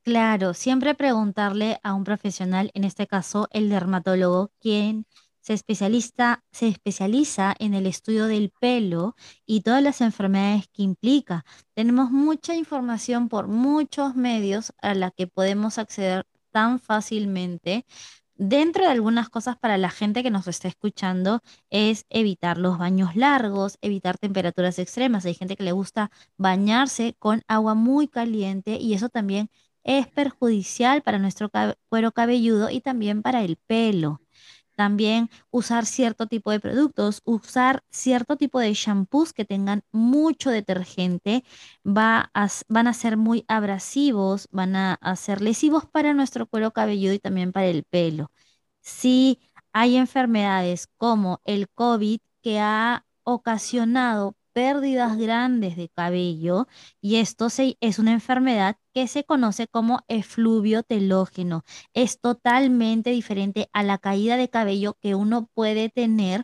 Claro, 0.03 0.53
siempre 0.55 0.95
preguntarle 0.95 1.79
a 1.83 1.93
un 1.93 2.03
profesional, 2.03 2.71
en 2.73 2.83
este 2.85 3.05
caso 3.05 3.47
el 3.51 3.69
dermatólogo, 3.69 4.51
quien 4.59 5.05
se 5.41 5.53
especialista, 5.53 6.43
se 6.51 6.67
especializa 6.67 7.55
en 7.59 7.73
el 7.75 7.85
estudio 7.85 8.25
del 8.25 8.51
pelo 8.59 9.15
y 9.45 9.61
todas 9.61 9.83
las 9.83 10.01
enfermedades 10.01 10.65
que 10.73 10.83
implica. 10.83 11.45
Tenemos 11.75 12.09
mucha 12.11 12.55
información 12.55 13.29
por 13.29 13.47
muchos 13.47 14.15
medios 14.15 14.73
a 14.81 14.95
la 14.95 15.11
que 15.11 15.27
podemos 15.27 15.77
acceder 15.77 16.25
tan 16.51 16.79
fácilmente 16.79 17.85
Dentro 18.35 18.83
de 18.85 18.89
algunas 18.89 19.29
cosas 19.29 19.57
para 19.57 19.77
la 19.77 19.91
gente 19.91 20.23
que 20.23 20.31
nos 20.31 20.47
está 20.47 20.67
escuchando 20.67 21.41
es 21.69 22.05
evitar 22.09 22.57
los 22.57 22.79
baños 22.79 23.15
largos, 23.15 23.77
evitar 23.81 24.17
temperaturas 24.17 24.79
extremas. 24.79 25.25
Hay 25.25 25.35
gente 25.35 25.55
que 25.55 25.63
le 25.63 25.73
gusta 25.73 26.09
bañarse 26.37 27.15
con 27.19 27.43
agua 27.47 27.75
muy 27.75 28.07
caliente 28.07 28.77
y 28.77 28.93
eso 28.95 29.09
también 29.09 29.49
es 29.83 30.07
perjudicial 30.07 31.01
para 31.03 31.19
nuestro 31.19 31.49
cuero 31.89 32.11
cabelludo 32.11 32.69
y 32.69 32.81
también 32.81 33.21
para 33.21 33.43
el 33.43 33.57
pelo. 33.57 34.21
También 34.75 35.29
usar 35.51 35.85
cierto 35.85 36.27
tipo 36.27 36.49
de 36.51 36.59
productos, 36.59 37.21
usar 37.25 37.83
cierto 37.91 38.37
tipo 38.37 38.59
de 38.59 38.73
shampoos 38.73 39.33
que 39.33 39.45
tengan 39.45 39.83
mucho 39.91 40.49
detergente, 40.49 41.43
va 41.85 42.31
van 42.67 42.87
a 42.87 42.93
ser 42.93 43.17
muy 43.17 43.45
abrasivos, 43.47 44.47
van 44.51 44.75
a, 44.75 44.93
a 44.95 45.15
ser 45.15 45.41
lesivos 45.41 45.85
para 45.85 46.13
nuestro 46.13 46.47
cuero 46.47 46.71
cabelludo 46.71 47.13
y 47.13 47.19
también 47.19 47.51
para 47.51 47.67
el 47.67 47.83
pelo. 47.83 48.31
Sí, 48.81 49.39
hay 49.73 49.95
enfermedades 49.97 50.87
como 50.97 51.41
el 51.45 51.69
COVID 51.69 52.19
que 52.41 52.59
ha 52.59 53.05
ocasionado 53.23 54.35
pérdidas 54.53 55.17
grandes 55.17 55.75
de 55.77 55.89
cabello 55.89 56.67
y 57.01 57.17
esto 57.17 57.49
se- 57.49 57.77
es 57.81 57.99
una 57.99 58.11
enfermedad 58.13 58.77
que 58.93 59.07
se 59.07 59.23
conoce 59.23 59.67
como 59.67 60.01
efluvio 60.07 60.83
telógeno. 60.83 61.63
Es 61.93 62.19
totalmente 62.19 63.11
diferente 63.11 63.69
a 63.73 63.83
la 63.83 63.97
caída 63.97 64.37
de 64.37 64.49
cabello 64.49 64.95
que 65.01 65.15
uno 65.15 65.47
puede 65.53 65.89
tener 65.89 66.43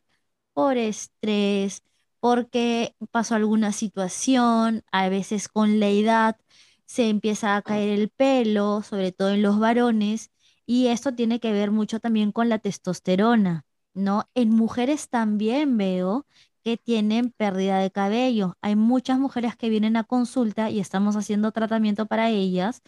por 0.53 0.77
estrés, 0.77 1.83
porque 2.19 2.95
pasó 3.11 3.35
alguna 3.35 3.71
situación, 3.71 4.83
a 4.91 5.09
veces 5.09 5.47
con 5.49 5.79
la 5.79 5.87
edad 5.89 6.37
se 6.85 7.09
empieza 7.09 7.55
a 7.55 7.61
caer 7.61 7.89
el 7.89 8.09
pelo, 8.09 8.81
sobre 8.83 9.11
todo 9.11 9.29
en 9.31 9.41
los 9.41 9.59
varones, 9.59 10.31
y 10.65 10.87
esto 10.87 11.13
tiene 11.15 11.39
que 11.39 11.51
ver 11.53 11.71
mucho 11.71 11.99
también 11.99 12.31
con 12.31 12.49
la 12.49 12.59
testosterona, 12.59 13.65
¿no? 13.93 14.29
En 14.35 14.49
mujeres 14.51 15.09
también 15.09 15.77
veo 15.77 16.25
que 16.67 16.75
tienen 16.75 17.31
pérdida 17.31 17.79
de 17.79 17.91
cabello. 17.91 18.57
Hay 18.61 18.75
muchas 18.75 19.19
mujeres 19.19 19.55
que 19.55 19.69
vienen 19.69 19.95
a 19.95 20.03
consulta 20.03 20.69
y 20.69 20.81
estamos 20.81 21.15
haciendo 21.15 21.53
tratamiento 21.53 22.07
para 22.07 22.29
ellas 22.29 22.81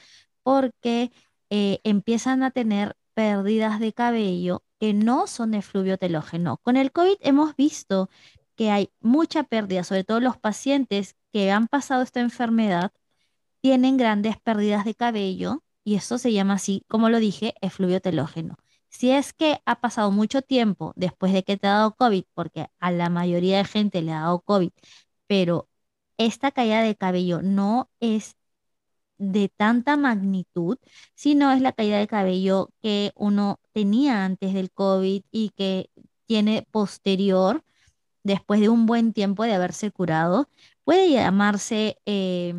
porque 0.44 1.14
eh, 1.50 1.80
empiezan 1.86 2.44
a 2.44 2.52
tener 2.52 2.98
pérdidas 3.14 3.80
de 3.80 3.94
cabello 3.94 4.64
que 4.82 4.94
no 4.94 5.28
son 5.28 5.54
efluvio 5.54 5.98
telógeno. 5.98 6.58
Con 6.62 6.76
el 6.76 6.92
COVID 6.92 7.16
hemos 7.22 7.56
visto 7.56 8.10
que 8.58 8.70
hay 8.70 8.92
mucha 9.00 9.44
pérdida, 9.44 9.86
sobre 9.86 10.04
todo 10.04 10.20
los 10.20 10.38
pacientes 10.38 11.16
que 11.32 11.50
han 11.50 11.70
pasado 11.70 12.02
esta 12.02 12.20
enfermedad 12.20 12.92
tienen 13.62 13.96
grandes 13.96 14.38
pérdidas 14.42 14.84
de 14.84 14.96
cabello 14.96 15.64
y 15.86 15.96
eso 15.96 16.18
se 16.18 16.34
llama 16.34 16.56
así, 16.56 16.84
como 16.90 17.08
lo 17.08 17.20
dije, 17.20 17.54
efluvio 17.62 18.02
telógeno. 18.02 18.58
Si 18.90 19.12
es 19.12 19.34
que 19.34 19.62
ha 19.66 19.80
pasado 19.82 20.12
mucho 20.12 20.42
tiempo 20.42 20.94
después 20.96 21.34
de 21.34 21.44
que 21.44 21.58
te 21.58 21.68
ha 21.68 21.74
dado 21.74 21.96
COVID, 21.96 22.24
porque 22.34 22.68
a 22.80 22.92
la 22.92 23.10
mayoría 23.10 23.58
de 23.58 23.66
gente 23.66 24.02
le 24.02 24.14
ha 24.14 24.22
dado 24.22 24.42
COVID, 24.42 24.72
pero 25.28 25.70
esta 26.18 26.52
caída 26.52 26.82
de 26.82 26.96
cabello 26.96 27.42
no 27.42 27.90
es 28.00 28.36
de 29.18 29.50
tanta 29.50 29.98
magnitud, 29.98 30.78
sino 31.16 31.52
es 31.52 31.62
la 31.62 31.74
caída 31.74 32.00
de 32.00 32.08
cabello 32.08 32.72
que 32.82 33.12
uno 33.16 33.60
tenía 33.74 34.26
antes 34.26 34.54
del 34.54 34.72
COVID 34.72 35.24
y 35.32 35.50
que 35.52 35.90
tiene 36.26 36.68
posterior, 36.72 37.64
después 38.24 38.62
de 38.62 38.70
un 38.70 38.86
buen 38.86 39.14
tiempo 39.14 39.44
de 39.44 39.54
haberse 39.56 39.92
curado. 39.92 40.50
Puede 40.84 41.12
llamarse 41.12 42.00
eh, 42.06 42.56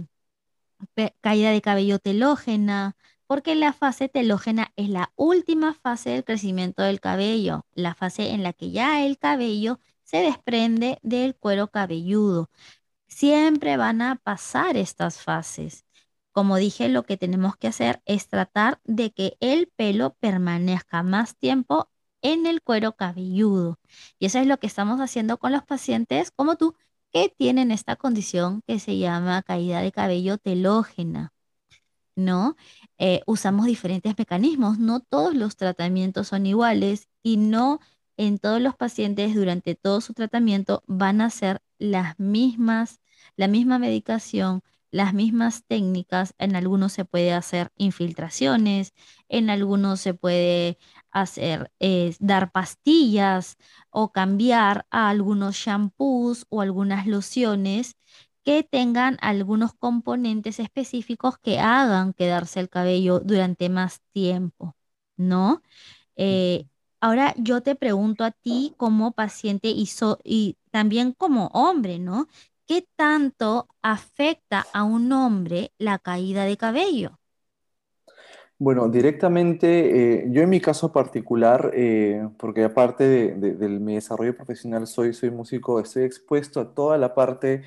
caída 1.21 1.51
de 1.51 1.61
cabello 1.63 1.99
telógena, 1.99 2.97
porque 3.31 3.55
la 3.55 3.73
fase 3.73 4.09
telógena 4.09 4.73
es 4.75 4.89
la 4.89 5.13
última 5.15 5.73
fase 5.73 6.11
del 6.11 6.25
crecimiento 6.25 6.83
del 6.83 6.99
cabello, 6.99 7.65
la 7.75 7.95
fase 7.95 8.31
en 8.31 8.43
la 8.43 8.53
que 8.53 8.73
ya 8.73 9.07
el 9.07 9.19
cabello 9.19 9.79
se 10.03 10.17
desprende 10.17 10.99
del 11.03 11.37
cuero 11.37 11.69
cabelludo. 11.69 12.51
Siempre 13.07 13.77
van 13.77 14.03
a 14.03 14.17
pasar 14.17 14.77
estas 14.77 15.23
fases. 15.23 15.85
Como 16.33 16.57
dije, 16.57 16.89
lo 16.89 17.05
que 17.05 17.17
tenemos 17.17 17.57
que 17.57 17.69
hacer 17.69 18.03
es 18.05 18.27
tratar 18.27 18.81
de 18.83 19.13
que 19.13 19.37
el 19.39 19.69
pelo 19.69 20.17
permanezca 20.19 21.05
más 21.05 21.37
tiempo 21.37 21.89
en 22.23 22.47
el 22.47 22.63
cuero 22.63 22.97
cabelludo. 22.97 23.79
Y 24.19 24.27
eso 24.27 24.41
es 24.41 24.49
lo 24.49 24.59
que 24.59 24.67
estamos 24.67 24.99
haciendo 25.01 25.39
con 25.39 25.53
los 25.53 25.63
pacientes 25.63 26.33
como 26.33 26.57
tú 26.57 26.75
que 27.13 27.29
tienen 27.29 27.71
esta 27.71 27.95
condición 27.95 28.63
que 28.67 28.81
se 28.81 28.99
llama 28.99 29.43
caída 29.43 29.83
de 29.83 29.93
cabello 29.93 30.37
telógena. 30.37 31.33
¿No? 32.25 32.57
Eh, 32.99 33.23
usamos 33.27 33.67
diferentes 33.67 34.15
mecanismos, 34.19 34.79
no 34.79 35.01
todos 35.01 35.35
los 35.35 35.57
tratamientos 35.57 36.29
son 36.29 36.47
iguales 36.47 37.09
y 37.23 37.37
no 37.37 37.81
en 38.17 38.39
todos 38.39 38.61
los 38.61 38.77
pacientes 38.77 39.35
durante 39.35 39.75
todo 39.75 40.01
su 40.01 40.13
tratamiento 40.15 40.83
van 40.87 41.21
a 41.23 41.31
ser 41.31 41.63
las 41.79 42.19
mismas, 42.19 43.01
la 43.37 43.49
misma 43.49 43.79
medicación, 43.79 44.63
las 44.91 45.15
mismas 45.15 45.65
técnicas. 45.67 46.35
En 46.39 46.57
algunos 46.57 46.93
se 46.93 47.05
puede 47.05 47.33
hacer 47.33 47.73
infiltraciones, 47.77 48.93
en 49.29 49.51
algunos 49.51 50.01
se 50.01 50.15
puede 50.15 50.79
hacer 51.11 51.73
eh, 51.81 52.15
dar 52.21 52.53
pastillas 52.53 53.57
o 53.91 54.13
cambiar 54.13 54.87
a 54.91 55.09
algunos 55.09 55.57
shampoos 55.57 56.47
o 56.51 56.61
algunas 56.61 57.07
lociones 57.07 57.97
que 58.45 58.63
tengan 58.65 59.19
algunos 59.21 59.75
componentes 59.75 60.61
específicos 60.61 61.39
que 61.39 61.59
hagan 61.61 62.13
quedarse 62.15 62.61
el 62.61 62.69
cabello 62.71 63.21
durante 63.21 63.69
más 63.69 64.01
tiempo, 64.13 64.77
¿no? 65.17 65.63
Eh, 66.17 66.67
ahora 67.01 67.35
yo 67.39 67.63
te 67.63 67.75
pregunto 67.77 68.25
a 68.25 68.31
ti 68.33 68.75
como 68.79 69.13
paciente 69.13 69.69
y, 69.71 69.87
so- 69.87 70.19
y 70.25 70.59
también 70.71 71.13
como 71.13 71.49
hombre, 71.49 71.99
¿no? 71.99 72.29
¿Qué 72.67 72.87
tanto 72.97 73.69
afecta 73.83 74.67
a 74.73 74.85
un 74.85 75.13
hombre 75.13 75.73
la 75.79 75.99
caída 75.99 76.45
de 76.45 76.57
cabello? 76.57 77.19
Bueno, 78.59 78.89
directamente, 78.91 80.21
eh, 80.25 80.27
yo 80.31 80.43
en 80.43 80.51
mi 80.51 80.61
caso 80.61 80.93
particular, 80.93 81.71
eh, 81.75 82.29
porque 82.39 82.65
aparte 82.65 83.05
de, 83.09 83.35
de- 83.35 83.55
de 83.55 83.69
mi 83.69 83.95
desarrollo 83.95 84.37
profesional 84.37 84.87
soy, 84.87 85.15
soy 85.15 85.31
músico, 85.31 85.81
estoy 85.81 86.03
expuesto 86.05 86.61
a 86.61 86.75
toda 86.75 86.99
la 86.99 87.15
parte 87.15 87.63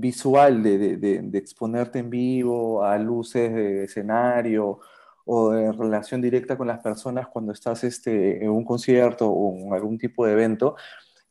visual 0.00 0.62
de, 0.62 0.78
de- 0.78 0.96
de- 0.96 1.20
de 1.22 1.38
exponerte 1.38 1.98
en 2.00 2.10
vivo, 2.10 2.84
a 2.84 2.98
luces 2.98 3.52
de 3.54 3.84
escenario 3.84 4.80
o 5.24 5.54
en 5.54 5.72
relación 5.76 6.20
directa 6.22 6.56
con 6.56 6.68
las 6.68 6.80
personas 6.80 7.28
cuando 7.28 7.52
estás 7.52 7.82
este, 7.84 8.44
en 8.44 8.50
un 8.50 8.64
concierto 8.64 9.28
o 9.30 9.56
en 9.56 9.72
algún 9.74 9.98
tipo 9.98 10.24
de 10.26 10.32
evento. 10.32 10.76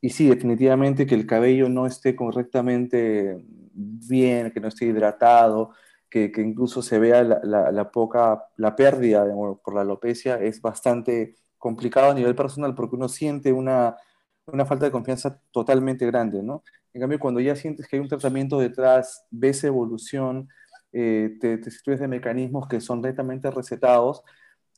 Y 0.01 0.09
sí, 0.11 0.27
definitivamente 0.29 1.05
que 1.07 1.15
el 1.15 1.25
cabello 1.25 1.69
no 1.69 1.85
esté 1.87 2.15
correctamente 2.15 3.37
bien, 3.73 4.51
que 4.51 4.59
no 4.59 4.67
esté 4.67 4.85
hidratado 4.85 5.71
que, 6.09 6.31
que 6.31 6.41
incluso 6.41 6.81
se 6.81 6.99
vea 6.99 7.23
la, 7.23 7.39
la- 7.43 7.71
la 7.71 7.91
poca, 7.91 8.45
la 8.57 8.75
pérdida 8.75 9.25
por 9.63 9.73
la 9.75 9.81
alopecia 9.81 10.35
es 10.41 10.61
bastante 10.61 11.35
complicado 11.57 12.11
a 12.11 12.13
nivel 12.13 12.35
personal 12.35 12.75
porque 12.75 12.95
uno 12.95 13.09
siente 13.09 13.51
una, 13.51 13.97
una 14.45 14.65
falta 14.65 14.85
de 14.85 14.91
confianza 14.91 15.41
totalmente 15.51 16.05
grande, 16.05 16.43
¿no? 16.43 16.63
En 16.95 17.01
cambio, 17.01 17.19
cuando 17.19 17.41
ya 17.41 17.57
sientes 17.57 17.89
que 17.89 17.97
hay 17.97 18.01
un 18.01 18.07
tratamiento 18.07 18.57
detrás, 18.57 19.25
ves 19.29 19.65
evolución, 19.65 20.47
eh, 20.93 21.37
te, 21.41 21.57
te 21.57 21.97
de 21.97 22.07
mecanismos 22.07 22.69
que 22.69 22.79
son 22.79 23.01
netamente 23.01 23.51
recetados, 23.51 24.23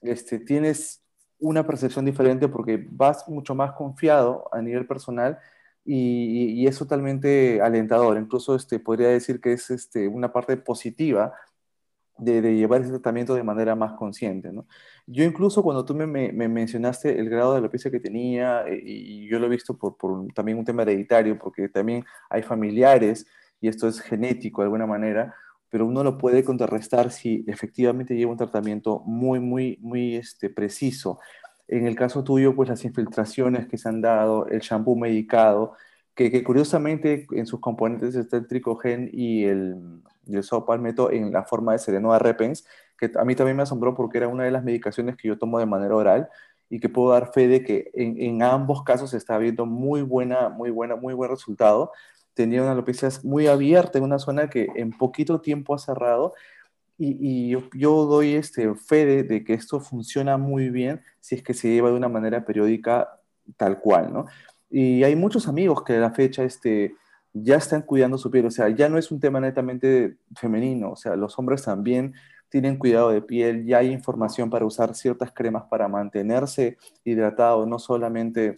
este, 0.02 0.40
tienes 0.40 1.04
una 1.38 1.68
percepción 1.68 2.06
diferente 2.06 2.48
porque 2.48 2.84
vas 2.90 3.30
mucho 3.30 3.54
más 3.54 3.74
confiado 3.74 4.50
a 4.52 4.64
nivel 4.64 4.88
personal 4.88 5.38
y, 5.86 6.54
y 6.60 6.66
es 6.66 6.80
totalmente 6.80 7.62
alentador. 7.62 8.18
Incluso 8.18 8.56
este, 8.56 8.80
podría 8.80 9.10
decir 9.10 9.40
que 9.40 9.54
es 9.54 9.70
este, 9.70 10.08
una 10.08 10.34
parte 10.34 10.58
positiva 10.58 11.36
de, 12.18 12.42
llevar 12.56 12.82
ese 12.82 12.92
tratamiento 12.92 13.36
de 13.36 13.44
manera 13.44 13.76
más 13.76 13.94
consciente, 13.94 14.52
¿no? 14.52 14.66
Yo 15.06 15.24
incluso 15.24 15.64
cuando 15.64 15.86
tú 15.86 15.96
me, 15.96 16.08
me- 16.08 16.32
me 16.32 16.48
mencionaste 16.48 17.20
el 17.20 17.30
grado 17.30 17.54
de 17.54 17.60
alopecia 17.60 17.92
que 17.92 18.00
tenía, 18.00 18.64
eh, 18.68 18.82
y, 18.84 19.28
yo 19.28 19.40
lo 19.40 19.48
he 19.48 19.50
visto 19.50 19.78
por, 19.78 19.98
por 19.98 20.28
también 20.34 20.58
un 20.58 20.66
tema 20.66 20.84
hereditario, 20.84 21.38
porque 21.38 21.70
también 21.70 22.04
hay 22.30 22.44
familiares, 22.44 23.26
y 23.62 23.68
esto 23.68 23.88
es 23.88 24.02
genético 24.02 24.62
de 24.62 24.66
alguna 24.66 24.86
manera, 24.88 25.36
pero 25.70 25.86
uno 25.86 26.04
lo 26.04 26.18
puede 26.18 26.44
contrarrestar 26.44 27.12
si 27.12 27.44
efectivamente 27.48 28.16
lleva 28.16 28.32
un 28.32 28.38
tratamiento 28.38 29.02
muy, 29.06 29.40
muy, 29.40 29.78
muy 29.82 30.16
este, 30.16 30.50
preciso. 30.50 31.20
En 31.68 31.86
el 31.86 31.96
caso 31.96 32.24
tuyo, 32.24 32.56
pues 32.56 32.70
las 32.70 32.86
infiltraciones 32.86 33.68
que 33.68 33.78
se 33.78 33.90
han 33.90 34.02
dado, 34.02 34.48
el 34.48 34.62
shampoo 34.62 34.96
medicado, 34.96 35.74
que 36.16 36.44
curiosamente 36.44 37.28
en 37.32 37.46
sus 37.46 37.60
componentes 37.60 38.16
está 38.16 38.38
el 38.38 38.48
tricogen 38.48 39.10
y 39.14 39.44
el, 39.44 40.02
y 40.28 40.36
el 40.36 40.44
sopo-palmetto 40.44 41.12
en 41.12 41.32
la 41.32 41.44
forma 41.44 41.74
de 41.74 41.80
Serenoa 41.80 42.20
repens, 42.20 42.66
que 42.98 43.12
a 43.16 43.24
mí 43.26 43.36
también 43.36 43.58
me 43.58 43.64
asombró 43.64 43.94
porque 43.96 44.18
era 44.18 44.28
una 44.28 44.44
de 44.44 44.52
las 44.52 44.64
medicaciones 44.64 45.16
que 45.16 45.28
yo 45.28 45.38
tomo 45.38 45.60
de 45.60 45.66
manera 45.66 45.96
oral 45.96 46.30
y 46.70 46.80
que 46.80 46.90
puedo 46.90 47.12
dar 47.12 47.32
fe 47.32 47.48
de 47.48 47.64
que 47.64 47.92
en, 47.94 48.20
en 48.20 48.44
ambos 48.44 48.84
casos 48.84 49.12
se 49.12 49.18
está 49.18 49.38
viendo 49.38 49.66
muy 49.66 50.02
buena, 50.02 50.50
muy 50.50 50.70
buena, 50.70 50.96
muy 50.96 51.14
buen 51.14 51.30
resultado. 51.30 51.92
Tenía 52.34 52.62
una 52.62 52.74
alopecia 52.74 53.10
muy 53.24 53.48
abierta 53.48 53.98
en 53.98 54.04
una 54.04 54.20
zona 54.20 54.50
que 54.50 54.68
en 54.76 54.92
poquito 54.92 55.40
tiempo 55.42 55.74
ha 55.74 55.80
cerrado 55.80 56.34
Y, 57.00 57.16
y 57.22 57.50
yo, 57.52 57.62
yo 57.74 58.06
doy 58.06 58.34
este 58.34 58.74
fe 58.74 59.06
de, 59.06 59.24
de 59.24 59.44
que 59.44 59.54
esto 59.54 59.80
funciona 59.80 60.38
muy 60.38 60.70
bien 60.70 61.02
si 61.20 61.36
es 61.36 61.44
que 61.44 61.54
se 61.54 61.68
lleva 61.70 61.90
de 61.90 61.96
una 61.96 62.10
manera 62.10 62.44
periódica 62.44 63.20
tal 63.56 63.80
cual, 63.80 64.12
¿no? 64.12 64.26
Y 64.70 65.04
hay 65.04 65.16
muchos 65.16 65.48
amigos 65.48 65.84
que 65.84 65.94
a 65.94 66.00
la 66.00 66.12
fecha 66.12 66.44
este, 66.44 66.96
ya 67.44 67.58
están 67.58 67.82
cuidando 67.82 68.18
su 68.18 68.30
piel, 68.32 68.46
o 68.46 68.52
sea, 68.52 68.70
ya 68.70 68.90
no 68.90 68.98
es 68.98 69.12
un 69.12 69.20
tema 69.20 69.40
netamente 69.40 70.18
femenino, 70.36 70.92
o 70.92 70.96
sea, 70.96 71.16
los 71.16 71.38
hombres 71.40 71.64
también 71.64 72.14
tienen 72.50 72.78
cuidado 72.78 73.10
de 73.10 73.22
piel, 73.22 73.66
ya 73.66 73.80
hay 73.80 73.92
información 73.92 74.50
para 74.50 74.66
usar 74.66 74.96
ciertas 74.96 75.32
cremas 75.32 75.64
para 75.70 75.88
mantenerse 75.88 76.78
hidratado, 77.04 77.66
no 77.66 77.80
solamente 77.80 78.58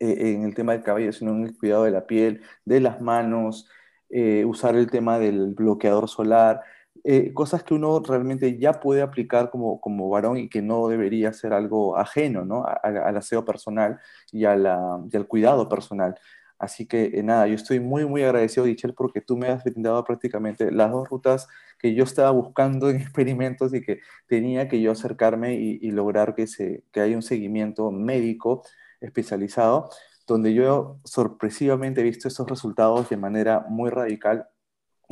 eh, 0.00 0.32
en 0.32 0.44
el 0.44 0.54
tema 0.54 0.72
del 0.72 0.82
cabello, 0.82 1.12
sino 1.12 1.32
en 1.32 1.44
el 1.44 1.56
cuidado 1.56 1.84
de 1.84 1.92
la 1.92 2.06
piel, 2.06 2.42
de 2.64 2.80
las 2.80 3.00
manos, 3.00 3.68
eh, 4.10 4.44
usar 4.44 4.74
el 4.76 4.90
tema 4.90 5.18
del 5.18 5.54
bloqueador 5.54 6.08
solar, 6.08 6.62
eh, 7.04 7.32
cosas 7.32 7.64
que 7.64 7.74
uno 7.74 8.00
realmente 8.00 8.58
ya 8.58 8.74
puede 8.74 9.02
aplicar 9.02 9.50
como, 9.50 9.80
como 9.80 10.08
varón 10.08 10.36
y 10.36 10.48
que 10.48 10.62
no 10.62 10.86
debería 10.88 11.32
ser 11.32 11.52
algo 11.52 11.96
ajeno 11.96 12.44
¿no? 12.44 12.64
Al 12.64 13.16
aseo 13.16 13.44
personal 13.44 13.98
y, 14.30 14.42
y 14.42 14.44
al 14.44 15.26
cuidado 15.28 15.68
personal. 15.68 16.14
Así 16.62 16.86
que 16.86 17.10
eh, 17.14 17.24
nada, 17.24 17.48
yo 17.48 17.56
estoy 17.56 17.80
muy, 17.80 18.06
muy 18.06 18.22
agradecido, 18.22 18.66
Dichel, 18.66 18.94
porque 18.94 19.20
tú 19.20 19.36
me 19.36 19.48
has 19.48 19.64
brindado 19.64 20.04
prácticamente 20.04 20.70
las 20.70 20.92
dos 20.92 21.08
rutas 21.08 21.48
que 21.80 21.92
yo 21.92 22.04
estaba 22.04 22.30
buscando 22.30 22.88
en 22.88 22.96
experimentos 23.00 23.74
y 23.74 23.80
que 23.82 23.98
tenía 24.28 24.68
que 24.68 24.80
yo 24.80 24.92
acercarme 24.92 25.54
y, 25.56 25.90
lograr 25.90 26.36
que, 26.36 26.46
se, 26.46 26.84
que 26.92 27.00
haya 27.00 27.16
un 27.16 27.22
seguimiento 27.22 27.90
médico 27.90 28.62
especializado, 29.00 29.90
donde 30.28 30.54
yo 30.54 31.00
sorpresivamente 31.04 32.00
he 32.00 32.04
visto 32.04 32.28
estos 32.28 32.48
resultados 32.48 33.10
de 33.10 33.16
manera 33.16 33.66
muy 33.68 33.90
radical 33.90 34.46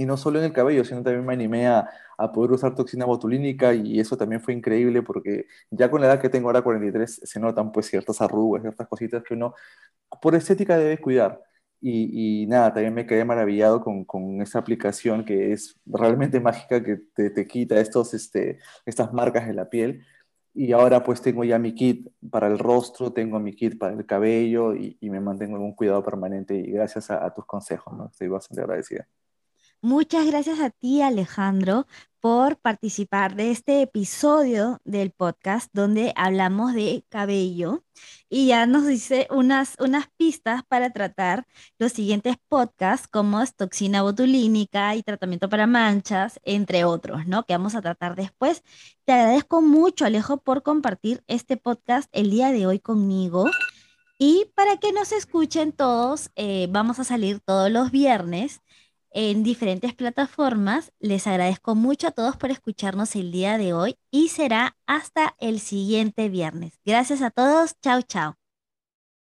y 0.02 0.06
no 0.06 0.16
solo 0.16 0.38
en 0.38 0.46
el 0.46 0.52
cabello, 0.52 0.84
sino 0.84 1.02
también 1.02 1.24
me 1.26 1.32
animé 1.34 1.66
a, 1.68 1.88
a 2.18 2.32
poder 2.32 2.52
usar 2.52 2.74
toxina 2.74 3.04
botulínica 3.06 3.74
y 3.74 4.00
eso 4.00 4.16
también 4.16 4.40
fue 4.40 4.54
increíble 4.54 5.02
porque 5.02 5.46
ya 5.70 5.90
con 5.90 6.00
la 6.00 6.06
edad 6.08 6.20
que 6.20 6.28
tengo 6.28 6.48
ahora, 6.48 6.62
43, 6.62 7.20
se 7.24 7.40
notan 7.40 7.72
pues 7.72 7.86
ciertas 7.86 8.20
arrugas, 8.20 8.62
ciertas 8.62 8.88
cositas 8.88 9.22
que 9.22 9.34
uno 9.34 9.54
por 10.22 10.34
estética 10.34 10.76
debe 10.78 10.98
cuidar. 10.98 11.42
Y, 11.82 12.42
y 12.44 12.46
nada, 12.46 12.74
también 12.74 12.92
me 12.94 13.06
quedé 13.06 13.24
maravillado 13.24 13.80
con, 13.82 14.04
con 14.04 14.42
esa 14.42 14.58
aplicación 14.58 15.24
que 15.24 15.52
es 15.52 15.80
realmente 15.86 16.40
mágica, 16.40 16.82
que 16.82 16.98
te, 17.14 17.30
te 17.30 17.46
quita 17.46 17.80
estos, 17.80 18.12
este, 18.14 18.58
estas 18.84 19.12
marcas 19.12 19.46
de 19.46 19.54
la 19.54 19.70
piel. 19.70 20.04
Y 20.54 20.72
ahora 20.72 21.02
pues 21.04 21.22
tengo 21.22 21.44
ya 21.44 21.58
mi 21.58 21.74
kit 21.74 22.08
para 22.30 22.48
el 22.48 22.58
rostro, 22.58 23.12
tengo 23.12 23.38
mi 23.40 23.54
kit 23.54 23.78
para 23.78 23.94
el 23.94 24.04
cabello 24.06 24.74
y, 24.74 24.98
y 25.00 25.08
me 25.10 25.20
mantengo 25.20 25.56
en 25.56 25.62
un 25.62 25.74
cuidado 25.74 26.02
permanente 26.04 26.56
y 26.56 26.72
gracias 26.72 27.10
a, 27.10 27.24
a 27.24 27.32
tus 27.32 27.46
consejos, 27.46 27.96
¿no? 27.96 28.06
Estoy 28.08 28.28
bastante 28.28 28.62
agradecida. 28.62 29.08
Muchas 29.82 30.26
gracias 30.26 30.60
a 30.60 30.68
ti, 30.68 31.00
Alejandro, 31.00 31.86
por 32.20 32.58
participar 32.58 33.34
de 33.34 33.50
este 33.50 33.80
episodio 33.80 34.78
del 34.84 35.10
podcast 35.10 35.70
donde 35.72 36.12
hablamos 36.16 36.74
de 36.74 37.02
cabello 37.08 37.82
y 38.28 38.48
ya 38.48 38.66
nos 38.66 38.86
dice 38.86 39.26
unas, 39.30 39.76
unas 39.78 40.08
pistas 40.18 40.62
para 40.68 40.90
tratar 40.90 41.46
los 41.78 41.92
siguientes 41.92 42.36
podcasts 42.48 43.08
como 43.08 43.40
es 43.40 43.56
toxina 43.56 44.02
botulínica 44.02 44.94
y 44.96 45.02
tratamiento 45.02 45.48
para 45.48 45.66
manchas, 45.66 46.40
entre 46.44 46.84
otros, 46.84 47.26
¿no? 47.26 47.44
Que 47.46 47.54
vamos 47.54 47.74
a 47.74 47.80
tratar 47.80 48.16
después. 48.16 48.62
Te 49.06 49.12
agradezco 49.14 49.62
mucho, 49.62 50.04
Alejo, 50.04 50.42
por 50.42 50.62
compartir 50.62 51.24
este 51.26 51.56
podcast 51.56 52.06
el 52.12 52.30
día 52.30 52.52
de 52.52 52.66
hoy 52.66 52.80
conmigo. 52.80 53.46
Y 54.18 54.52
para 54.54 54.76
que 54.76 54.92
nos 54.92 55.12
escuchen 55.12 55.72
todos, 55.72 56.30
eh, 56.36 56.68
vamos 56.70 56.98
a 56.98 57.04
salir 57.04 57.40
todos 57.40 57.70
los 57.70 57.90
viernes 57.90 58.60
en 59.10 59.42
diferentes 59.42 59.94
plataformas. 59.94 60.92
Les 61.00 61.26
agradezco 61.26 61.74
mucho 61.74 62.08
a 62.08 62.10
todos 62.12 62.36
por 62.36 62.50
escucharnos 62.50 63.16
el 63.16 63.32
día 63.32 63.58
de 63.58 63.72
hoy 63.72 63.96
y 64.10 64.28
será 64.28 64.76
hasta 64.86 65.34
el 65.38 65.60
siguiente 65.60 66.28
viernes. 66.28 66.80
Gracias 66.84 67.22
a 67.22 67.30
todos. 67.30 67.74
Chao, 67.82 68.02
chao. 68.02 68.39